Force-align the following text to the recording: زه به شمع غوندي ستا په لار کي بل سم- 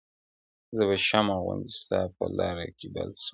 زه 0.75 0.83
به 0.89 0.97
شمع 1.07 1.35
غوندي 1.43 1.71
ستا 1.79 1.99
په 2.15 2.23
لار 2.37 2.57
کي 2.77 2.87
بل 2.93 3.09
سم- 3.23 3.25